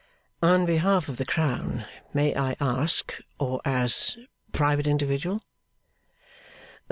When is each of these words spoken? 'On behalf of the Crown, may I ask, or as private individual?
'On 0.41 0.65
behalf 0.65 1.09
of 1.09 1.17
the 1.17 1.27
Crown, 1.27 1.85
may 2.11 2.35
I 2.35 2.55
ask, 2.59 3.21
or 3.37 3.61
as 3.63 4.17
private 4.51 4.87
individual? 4.87 5.43